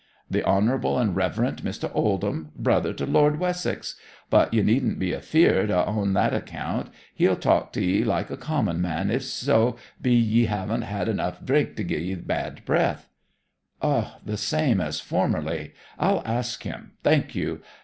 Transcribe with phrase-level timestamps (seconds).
[0.31, 1.87] 'The honourable and reverent Mr.
[1.93, 3.97] Oldham, brother to Lord Wessex.
[4.31, 6.89] But you needn't be afeard o' en on that account.
[7.13, 11.45] He'll talk to 'ee like a common man, if so be you haven't had enough
[11.45, 13.09] drink to gie 'ee bad breath.'
[13.83, 15.71] 'O, the same as formerly.
[15.99, 16.93] I'll ask him.
[17.03, 17.61] Thank you.